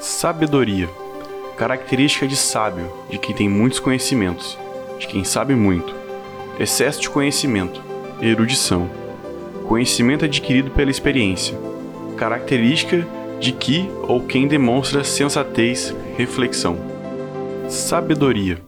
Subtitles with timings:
[0.00, 0.88] Sabedoria.
[1.56, 4.56] Característica de sábio, de quem tem muitos conhecimentos,
[4.96, 5.92] de quem sabe muito.
[6.58, 7.82] Excesso de conhecimento.
[8.20, 8.88] Erudição.
[9.66, 11.58] Conhecimento adquirido pela experiência.
[12.16, 13.04] Característica
[13.40, 16.78] de que ou quem demonstra sensatez, reflexão.
[17.68, 18.67] Sabedoria.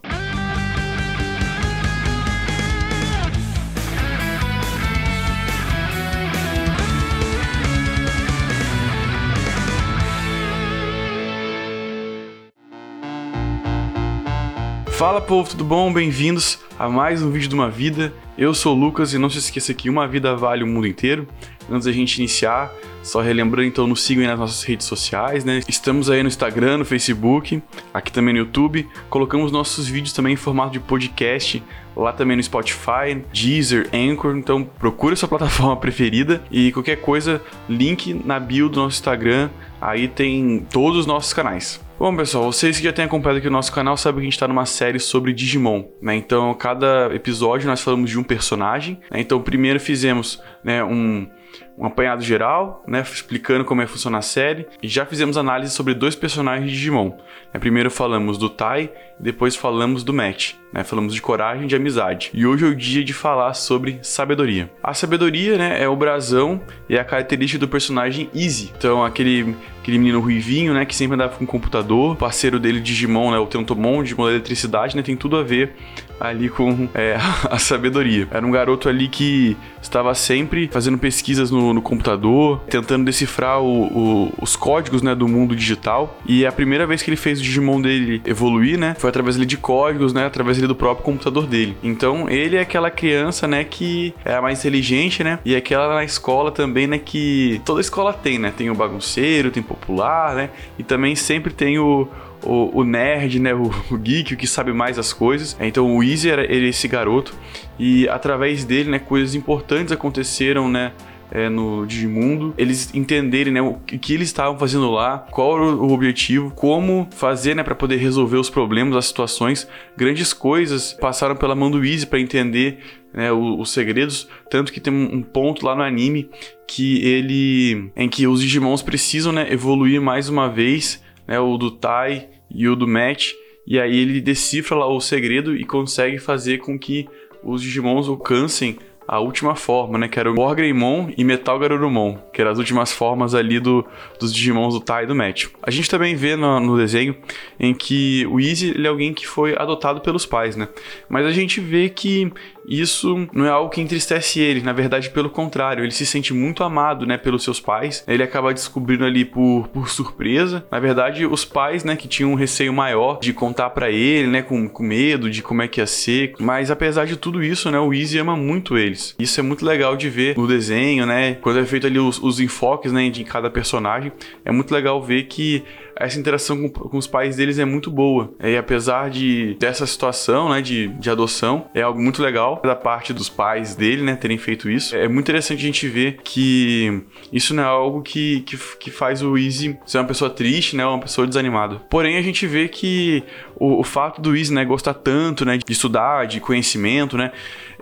[15.01, 15.91] Fala povo, tudo bom?
[15.91, 18.13] Bem-vindos a mais um vídeo de uma vida.
[18.37, 21.27] Eu sou o Lucas e não se esqueça que uma vida vale o mundo inteiro.
[21.67, 25.61] Antes da gente iniciar, só relembrando, então nos sigam aí nas nossas redes sociais, né?
[25.67, 28.87] Estamos aí no Instagram, no Facebook, aqui também no YouTube.
[29.09, 31.63] Colocamos nossos vídeos também em formato de podcast,
[31.95, 34.37] lá também no Spotify, Deezer, Anchor.
[34.37, 39.49] Então procure sua plataforma preferida e qualquer coisa, link na bio do nosso Instagram.
[39.81, 41.81] Aí tem todos os nossos canais.
[42.01, 44.33] Bom, pessoal, vocês que já têm acompanhado aqui o nosso canal sabem que a gente
[44.33, 46.15] está numa série sobre Digimon, né?
[46.15, 48.99] Então, cada episódio nós falamos de um personagem.
[49.11, 49.19] Né?
[49.19, 51.29] Então, primeiro fizemos né, um,
[51.77, 55.73] um apanhado geral, né, explicando como é que funciona a série, e já fizemos análise
[55.73, 57.17] sobre dois personagens de Digimon.
[57.53, 61.75] Né, primeiro falamos do Tai, depois falamos do Matt, né, falamos de coragem e de
[61.75, 62.29] amizade.
[62.33, 64.69] E hoje é o dia de falar sobre sabedoria.
[64.83, 68.71] A sabedoria, né, é o brasão e a característica do personagem Easy.
[68.77, 73.31] Então, aquele, aquele menino ruivinho, né, que sempre andava com um computador, parceiro dele Digimon,
[73.31, 75.75] né, o Tentomon, Digimon da eletricidade, né, tem tudo a ver
[76.21, 77.17] ali com é,
[77.49, 78.27] a sabedoria.
[78.31, 83.83] Era um garoto ali que estava sempre fazendo pesquisas no, no computador, tentando decifrar o,
[83.85, 86.17] o, os códigos né, do mundo digital.
[86.25, 89.45] E a primeira vez que ele fez o Digimon dele evoluir, né, foi através ali
[89.45, 91.75] de códigos, né, através ali do próprio computador dele.
[91.81, 95.95] Então ele é aquela criança, né, que é a mais inteligente, né, e é aquela
[95.95, 100.49] na escola também, né, que toda escola tem, né, tem o bagunceiro, tem popular, né,
[100.77, 102.07] e também sempre tem o
[102.43, 105.55] o, o nerd, né, o, o, geek, o que sabe mais as coisas.
[105.59, 107.33] Então o Easy era ele, esse garoto
[107.79, 110.91] e através dele, né, coisas importantes aconteceram, né,
[111.31, 115.93] é, no Digimundo, eles entenderem né, o que eles estavam fazendo lá, qual era o
[115.93, 119.67] objetivo, como fazer né, para poder resolver os problemas, as situações.
[119.95, 122.79] Grandes coisas passaram pela mão do Easy para entender
[123.13, 126.29] né, os, os, segredos, tanto que tem um ponto lá no anime
[126.67, 131.71] que ele em que os Digimons precisam né, evoluir mais uma vez né, o do
[131.71, 133.33] Tai e o do Matt,
[133.65, 137.07] e aí ele decifra lá o segredo e consegue fazer com que
[137.43, 138.77] os Digimons alcancem
[139.11, 140.07] a última forma, né?
[140.07, 143.85] Que era o Morgreymon e Metal Garurumon, que eram as últimas formas ali do,
[144.17, 145.47] dos Digimons do Tai e do Match.
[145.61, 147.17] A gente também vê no, no desenho
[147.59, 150.69] em que o Easy é alguém que foi adotado pelos pais, né?
[151.09, 152.31] Mas a gente vê que
[152.65, 156.63] isso não é algo que entristece ele, na verdade, pelo contrário, ele se sente muito
[156.63, 158.03] amado, né, pelos seus pais.
[158.07, 160.65] Ele acaba descobrindo ali por, por surpresa.
[160.71, 164.41] Na verdade, os pais, né, que tinham um receio maior de contar para ele, né,
[164.41, 166.33] com, com medo de como é que ia ser.
[166.39, 169.00] Mas apesar de tudo isso, né, o Easy ama muito eles.
[169.17, 171.35] Isso é muito legal de ver no desenho, né?
[171.35, 174.11] Quando é feito ali os, os enfoques, né, de cada personagem,
[174.45, 175.63] é muito legal ver que
[175.95, 178.33] essa interação com, com, os pais deles é muito boa.
[178.43, 183.13] E apesar de dessa situação, né, de, de adoção, é algo muito legal da parte
[183.13, 184.95] dos pais dele, né, terem feito isso.
[184.95, 189.21] É muito interessante a gente ver que isso não é algo que, que, que faz
[189.21, 191.75] o Easy ser uma pessoa triste, né, uma pessoa desanimada.
[191.89, 193.23] Porém, a gente vê que
[193.55, 197.31] o, o fato do Easy, né, gostar tanto, né, de estudar, de conhecimento, né,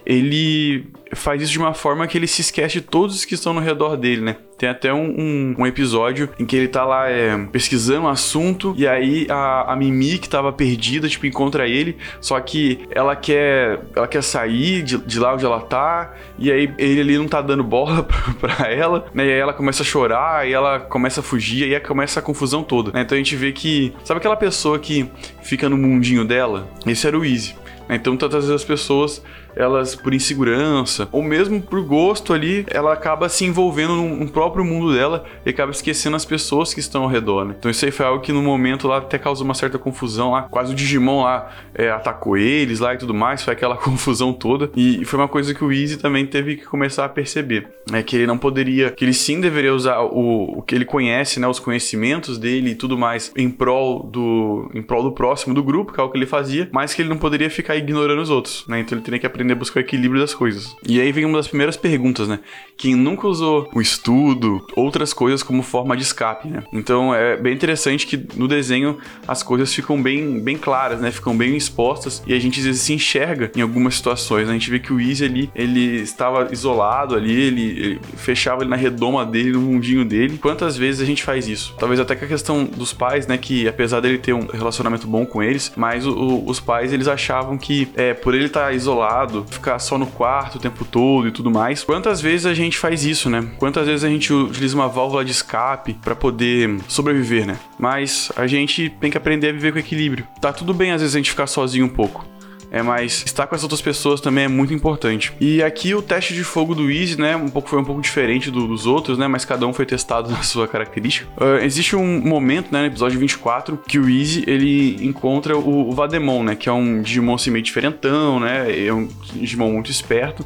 [0.10, 3.54] ele faz isso de uma forma que ele se esquece de todos os que estão
[3.54, 4.38] no redor dele, né?
[4.58, 8.74] Tem até um, um, um episódio em que ele tá lá é, pesquisando um assunto
[8.76, 13.82] e aí a, a Mimi, que tava perdida, tipo, encontra ele, só que ela quer,
[13.96, 17.40] ela quer sair de, de lá onde ela tá e aí ele ali não tá
[17.40, 18.02] dando bola
[18.42, 19.28] pra, pra ela, né?
[19.28, 22.24] E aí ela começa a chorar e ela começa a fugir e aí começa a
[22.24, 23.02] confusão toda, né?
[23.02, 25.08] Então a gente vê que, sabe aquela pessoa que
[25.44, 26.68] fica no mundinho dela?
[26.88, 27.54] Esse era o Easy.
[27.90, 27.96] Né?
[27.96, 29.22] Então, vezes as pessoas
[29.56, 34.94] elas por insegurança ou mesmo por gosto ali, ela acaba se envolvendo no, próprio mundo
[34.94, 37.56] dela e acaba esquecendo as pessoas que estão ao redor, né?
[37.58, 40.44] Então isso aí foi algo que no momento lá até causou uma certa confusão lá,
[40.44, 44.70] quase o Digimon lá é, atacou eles lá e tudo mais, foi aquela confusão toda
[44.76, 48.04] e foi uma coisa que o Easy também teve que começar a perceber, né?
[48.04, 51.48] Que ele não poderia, que ele sim deveria usar o, o que ele conhece, né?
[51.48, 55.92] Os conhecimentos dele e tudo mais em prol do, em prol do próximo do grupo,
[55.92, 58.66] que é o que ele fazia, mas que ele não poderia ficar ignorando os outros,
[58.68, 58.80] né?
[58.80, 60.76] Então ele teria que aprender a buscar o equilíbrio das coisas.
[60.88, 62.40] E aí vem uma das primeiras perguntas, né?
[62.78, 66.64] Quem nunca usou o estudo, outras coisas como forma de escape, né?
[66.72, 68.98] Então é bem interessante que no desenho
[69.28, 71.12] as coisas ficam bem, bem claras, né?
[71.12, 74.48] Ficam bem expostas e a gente às vezes se enxerga em algumas situações.
[74.48, 74.52] Né?
[74.52, 78.70] A gente vê que o Easy ali, ele estava isolado ali, ele, ele fechava ele
[78.70, 80.38] na redoma dele, no mundinho dele.
[80.38, 81.76] Quantas vezes a gente faz isso?
[81.78, 83.38] Talvez até com a questão dos pais, né?
[83.38, 87.08] Que apesar dele ter um relacionamento bom com eles, mas o, o, os pais eles
[87.08, 91.32] achavam que é, por ele estar isolado, ficar só no quarto o tempo todo e
[91.32, 91.84] tudo mais.
[91.84, 93.48] Quantas vezes a gente faz isso, né?
[93.58, 97.58] Quantas vezes a gente utiliza uma válvula de escape para poder sobreviver, né?
[97.78, 100.28] Mas a gente tem que aprender a viver com equilíbrio.
[100.42, 102.26] Tá tudo bem às vezes a gente ficar sozinho um pouco.
[102.72, 105.34] É, mas estar com as outras pessoas também é muito importante.
[105.40, 108.52] E aqui o teste de fogo do Easy, né, um pouco, foi um pouco diferente
[108.52, 111.28] do, dos outros, né, mas cada um foi testado na sua característica.
[111.38, 115.92] Uh, existe um momento, né, no episódio 24, que o Easy, ele encontra o, o
[115.92, 120.46] Vademon, né, que é um Digimon assim meio diferentão, né, é um Digimon muito esperto.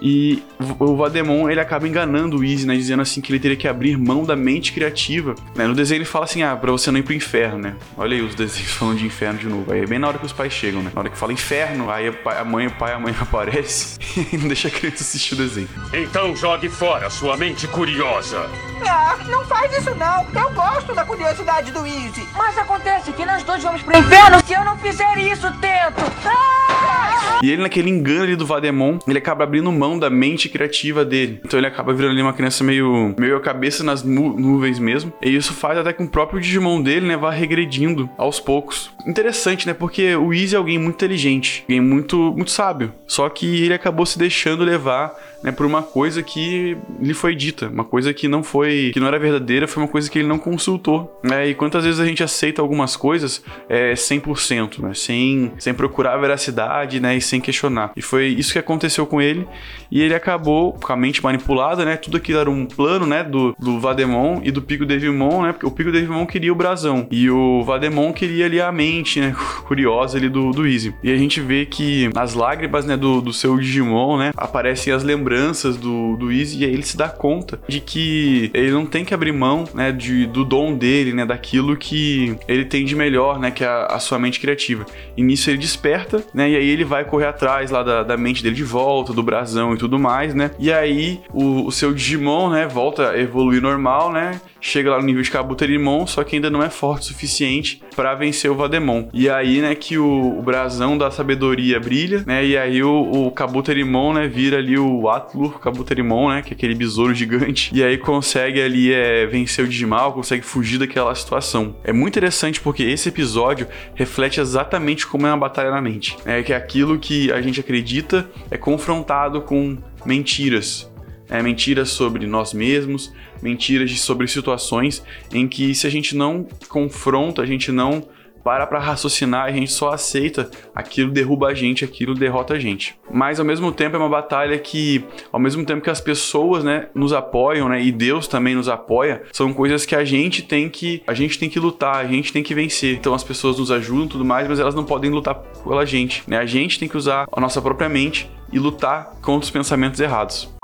[0.00, 0.42] E
[0.78, 2.74] o Vademon, ele acaba enganando o Easy, né?
[2.74, 5.34] Dizendo assim que ele teria que abrir mão da mente criativa.
[5.54, 5.66] Né?
[5.66, 7.76] No desenho ele fala assim, ah, pra você não ir pro inferno, né?
[7.96, 9.72] Olha aí os desenhos falando de inferno de novo.
[9.72, 10.90] Aí é bem na hora que os pais chegam, né?
[10.94, 13.98] Na hora que fala inferno, aí a mãe, o pai, a mãe aparece
[14.32, 15.68] e não deixa a criança assistir o desenho.
[15.92, 18.48] Então jogue fora sua mente curiosa.
[18.86, 20.26] Ah, não faz isso não.
[20.34, 22.26] Eu gosto da curiosidade do Easy.
[22.36, 26.12] Mas acontece que nós dois vamos pro inferno se eu não fizer isso, Tento.
[26.24, 27.40] Ah!
[27.42, 31.40] E ele, naquele engano ali do Vademon, ele acaba abrindo mão da mente criativa dele.
[31.44, 35.12] Então ele acaba virando ali uma criança meio, meio a cabeça nas nu nuvens mesmo.
[35.22, 38.90] E isso faz até que o próprio Digimon dele, né, vá regredindo aos poucos.
[39.06, 39.74] Interessante, né?
[39.74, 42.92] Porque o Easy é alguém muito inteligente, alguém muito, muito sábio.
[43.06, 45.14] Só que ele acabou se deixando levar
[45.46, 49.06] né, por uma coisa que lhe foi dita, uma coisa que não foi, que não
[49.06, 51.20] era verdadeira, foi uma coisa que ele não consultou.
[51.22, 51.50] Né?
[51.50, 54.92] E quantas vezes a gente aceita algumas coisas é, 100%, né?
[54.92, 57.16] sem, sem procurar a veracidade né?
[57.16, 57.92] e sem questionar.
[57.96, 59.46] E foi isso que aconteceu com ele,
[59.88, 61.96] e ele acabou com a mente manipulada, né?
[61.96, 63.22] Tudo aquilo era um plano né?
[63.22, 65.52] do, do Vademon e do Pico Devimon, né?
[65.52, 69.36] Porque o Pico Devimon queria o brasão, e o Vademon queria ali a mente né?
[69.64, 70.92] curiosa ali do, do Easy.
[71.04, 72.96] E a gente vê que nas lágrimas né?
[72.96, 74.32] do, do seu Digimon, né?
[74.36, 78.50] aparecem as lembranças lembranças do, do Easy e aí ele se dá conta de que
[78.54, 82.64] ele não tem que abrir mão, né, de, do dom dele, né, daquilo que ele
[82.64, 84.86] tem de melhor, né, que é a, a sua mente criativa.
[85.16, 88.42] E nisso ele desperta, né, e aí ele vai correr atrás lá da, da mente
[88.42, 92.50] dele de volta, do brasão e tudo mais, né, e aí o, o seu Digimon,
[92.50, 96.50] né, volta a evoluir normal, né, chega lá no nível de Kabuterimon, só que ainda
[96.50, 99.08] não é forte o suficiente para vencer o Vademon.
[99.12, 103.30] E aí, né, que o, o brasão da sabedoria brilha, né, e aí o, o
[103.30, 107.98] Kabuterimon, né, vira ali o Atlur Kabuterimon, né, que é aquele besouro gigante, e aí
[107.98, 111.76] consegue ali é, vencer o Digimal, consegue fugir daquela situação.
[111.82, 116.16] É muito interessante porque esse episódio reflete exatamente como é uma batalha na mente.
[116.24, 120.90] É que é aquilo que a gente acredita é confrontado com mentiras,
[121.28, 123.12] é, mentiras sobre nós mesmos,
[123.42, 125.02] mentiras sobre situações
[125.32, 128.02] em que se a gente não confronta, a gente não
[128.46, 132.96] para para raciocinar, a gente só aceita, aquilo derruba a gente, aquilo derrota a gente.
[133.10, 136.86] Mas ao mesmo tempo é uma batalha que, ao mesmo tempo que as pessoas, né,
[136.94, 141.02] nos apoiam, né, e Deus também nos apoia, são coisas que a gente tem que,
[141.08, 142.94] a gente tem que lutar, a gente tem que vencer.
[142.94, 146.38] Então as pessoas nos ajudam, tudo mais, mas elas não podem lutar pela gente, né?
[146.38, 150.54] A gente tem que usar a nossa própria mente e lutar contra os pensamentos errados.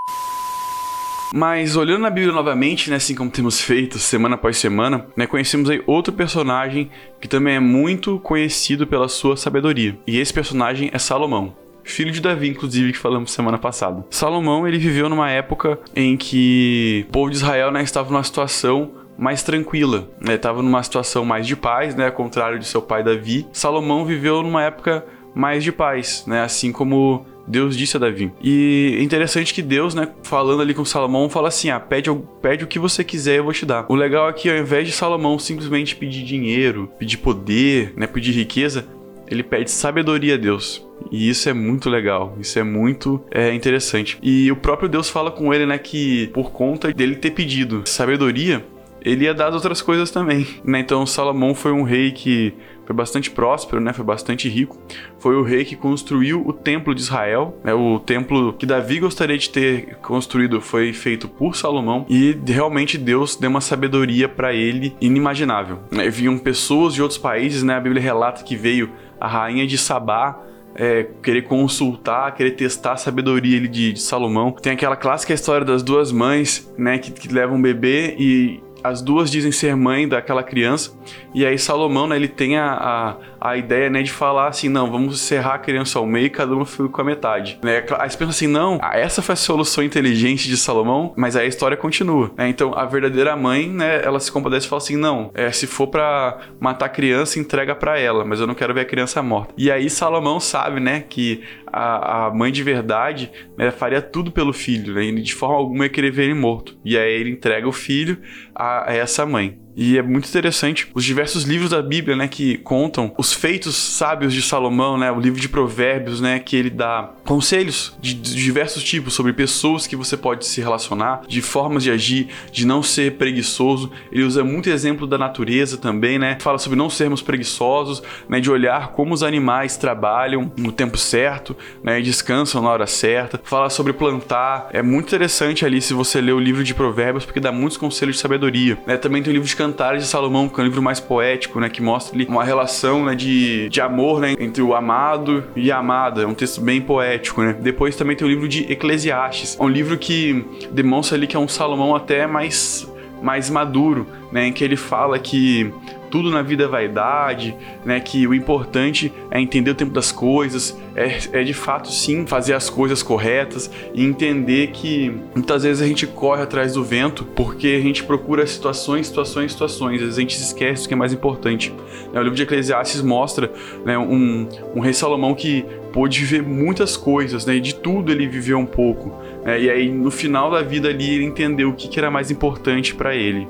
[1.33, 5.71] Mas olhando na Bíblia novamente, né, assim como temos feito semana após semana, né, conhecemos
[5.71, 6.91] aí outro personagem
[7.21, 9.99] que também é muito conhecido pela sua sabedoria.
[10.07, 14.05] E esse personagem é Salomão filho de Davi, inclusive, que falamos semana passada.
[14.09, 18.93] Salomão, ele viveu numa época em que o povo de Israel né, estava numa situação
[19.19, 20.35] mais tranquila, né?
[20.35, 22.07] Estava numa situação mais de paz, né?
[22.07, 23.47] Ao contrário de seu pai Davi.
[23.53, 25.05] Salomão viveu numa época
[25.35, 26.43] mais de paz, né?
[26.43, 28.33] Assim como Deus disse a Davi.
[28.43, 32.65] E é interessante que Deus, né, falando ali com Salomão, fala assim: ah, pede, pede
[32.65, 33.87] o que você quiser, eu vou te dar.
[33.89, 38.87] O legal é ao invés de Salomão simplesmente pedir dinheiro, pedir poder, né, pedir riqueza,
[39.33, 40.87] ele pede sabedoria a Deus.
[41.11, 44.19] E isso é muito legal, isso é muito é, interessante.
[44.23, 48.65] E o próprio Deus fala com ele, né, que por conta dele ter pedido sabedoria,
[49.05, 50.47] ele ia dar outras coisas também.
[50.65, 50.81] Né?
[50.81, 52.55] Então Salomão foi um rei que
[52.85, 53.93] foi bastante próspero, né?
[53.93, 54.77] Foi bastante rico.
[55.19, 57.73] Foi o rei que construiu o templo de Israel, né?
[57.73, 63.37] O templo que Davi gostaria de ter construído foi feito por Salomão e realmente Deus
[63.37, 65.79] deu uma sabedoria para ele inimaginável.
[65.91, 66.09] Né?
[66.11, 67.77] Vinham pessoas de outros países, né?
[67.77, 68.91] A Bíblia relata que veio
[69.21, 70.41] a rainha de Sabá
[70.75, 74.53] é, querer consultar, querer testar a sabedoria de, de, Salomão.
[74.53, 79.01] Tem aquela clássica história das duas mães, né, que, que levam um bebê e as
[79.01, 80.93] duas dizem ser mãe daquela criança,
[81.35, 84.91] e aí Salomão, né, ele tem a, a, a ideia, né, de falar assim, não,
[84.91, 87.85] vamos serrar a criança ao meio e cada uma fica com a metade, né?
[87.99, 91.49] Aí você pensa assim, não, essa foi a solução inteligente de Salomão, mas aí a
[91.49, 92.49] história continua, né?
[92.49, 95.89] Então, a verdadeira mãe, né, ela se compadece e fala assim, não, é, se for
[95.89, 99.53] para matar a criança, entrega para ela, mas eu não quero ver a criança morta.
[99.59, 104.53] E aí Salomão sabe, né, que a, a mãe de verdade né, faria tudo pelo
[104.53, 106.77] filho, né, e de forma alguma ia querer ver ele morto.
[106.85, 108.19] E aí ele entrega o filho
[108.55, 109.59] a, a essa mãe.
[109.77, 114.33] E é muito interessante os diversos livros da Bíblia, né, que contam os feitos sábios
[114.35, 119.15] de Salomão, né, o livro de Provérbios, né, que ele dá conselhos de, diversos tipos
[119.15, 123.91] sobre pessoas que você pode se relacionar, de formas de agir, de não ser preguiçoso.
[124.11, 126.39] Ele usa muito exemplo da natureza também, né?
[126.41, 131.57] Fala sobre não sermos preguiçosos, né, de olhar como os animais trabalham no tempo certo,
[131.83, 133.41] né, e descansam na hora certa.
[133.45, 134.69] Fala sobre plantar.
[134.73, 138.17] É muito interessante ali se você ler o livro de Provérbios porque dá muitos conselhos
[138.17, 138.97] de sabedoria, né?
[138.97, 141.69] Também tem o livro de Cantares de Salomão, que é um livro mais poético, né,
[141.69, 145.79] que mostra ali uma relação, né, de, de amor, né, entre o amado e a
[145.79, 146.23] amada.
[146.23, 147.53] É um texto bem poético, né?
[147.53, 151.39] Depois também tem o livro de Eclesiastes, é um livro que demonstra ali que é
[151.39, 152.92] um Salomão até mais
[153.23, 155.73] mais maduro, né, em que ele fala que
[156.13, 157.99] tudo na vida é vaidade, né?
[157.99, 162.53] Que o importante é entender o tempo das coisas, é, é de fato sim fazer
[162.53, 167.69] as coisas corretas e entender que muitas vezes a gente corre atrás do vento porque
[167.69, 169.95] a gente procura situações, situações, situações.
[169.95, 171.73] Às vezes a gente esquece do que é mais importante.
[172.13, 173.51] Né, o livro de Eclesiastes mostra
[173.83, 177.57] né, um, um rei Salomão que pôde viver muitas coisas, né?
[177.57, 179.23] E de tudo ele viveu um pouco.
[179.45, 182.31] Né, e aí no final da vida ali ele entendeu o que, que era mais
[182.31, 183.47] importante para ele.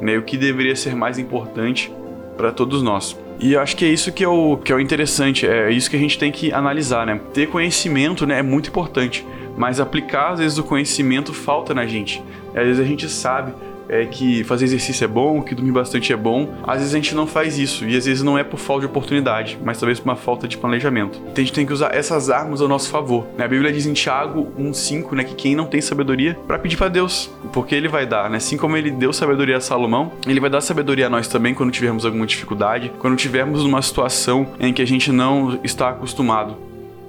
[0.00, 1.90] Né, o que deveria ser mais importante
[2.36, 3.18] para todos nós.
[3.38, 5.90] E eu acho que é isso que é, o, que é o interessante, é isso
[5.90, 7.20] que a gente tem que analisar, né?
[7.34, 9.26] Ter conhecimento né, é muito importante,
[9.56, 12.22] mas aplicar às vezes o conhecimento falta na gente.
[12.54, 13.52] Às vezes a gente sabe
[13.88, 16.54] é que fazer exercício é bom, que dormir bastante é bom.
[16.62, 18.86] Às vezes a gente não faz isso e às vezes não é por falta de
[18.86, 21.18] oportunidade, mas talvez por uma falta de planejamento.
[21.18, 23.26] Então a gente tem que usar essas armas ao nosso favor.
[23.36, 23.44] Né?
[23.44, 26.88] A Bíblia diz em Tiago 1:5, né, que quem não tem sabedoria para pedir para
[26.88, 28.36] Deus, porque ele vai dar, né?
[28.36, 31.70] Assim como ele deu sabedoria a Salomão, ele vai dar sabedoria a nós também quando
[31.70, 36.56] tivermos alguma dificuldade, quando tivermos numa situação em que a gente não está acostumado.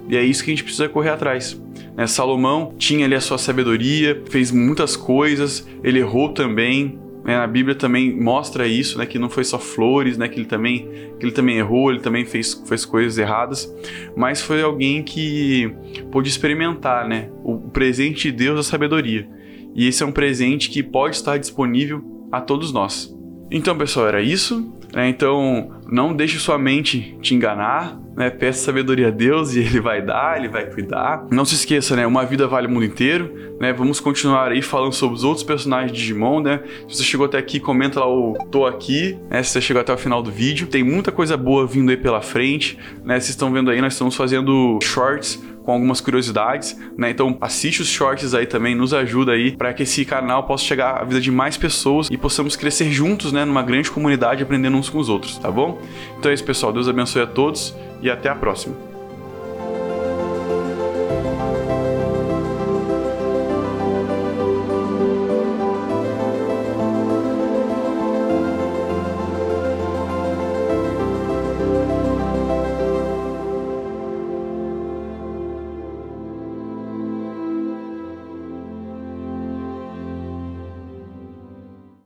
[0.09, 1.61] E é isso que a gente precisa correr atrás.
[1.95, 2.07] Né?
[2.07, 6.99] Salomão tinha ali a sua sabedoria, fez muitas coisas, ele errou também.
[7.25, 7.35] Né?
[7.35, 9.05] A Bíblia também mostra isso, né?
[9.05, 10.27] que não foi só flores, né?
[10.27, 10.87] que, ele também,
[11.19, 13.73] que ele também errou, ele também fez, fez coisas erradas,
[14.15, 15.73] mas foi alguém que
[16.11, 17.29] pôde experimentar né?
[17.43, 19.27] o presente de Deus, a sabedoria.
[19.75, 23.15] E esse é um presente que pode estar disponível a todos nós.
[23.51, 24.73] Então, pessoal, era isso.
[24.97, 25.09] Né?
[25.09, 27.99] Então, não deixe sua mente te enganar.
[28.15, 28.31] Né?
[28.31, 31.27] Peça sabedoria a Deus e Ele vai dar, Ele vai cuidar.
[31.29, 32.07] Não se esqueça, né?
[32.07, 33.31] Uma vida vale o mundo inteiro.
[33.61, 33.71] Né?
[33.71, 36.63] Vamos continuar aí falando sobre os outros personagens de Digimon, né?
[36.89, 39.43] Se você chegou até aqui, comenta lá o tô aqui, né?
[39.43, 40.65] Se você chegou até o final do vídeo.
[40.65, 43.19] Tem muita coisa boa vindo aí pela frente, né?
[43.19, 47.09] Vocês estão vendo aí, nós estamos fazendo shorts com algumas curiosidades, né?
[47.09, 51.01] Então assiste os shorts aí também, nos ajuda aí para que esse canal possa chegar
[51.01, 54.89] à vida de mais pessoas e possamos crescer juntos, né, numa grande comunidade aprendendo uns
[54.89, 55.77] com os outros, tá bom?
[56.17, 56.71] Então é isso, pessoal.
[56.71, 58.96] Deus abençoe a todos e até a próxima.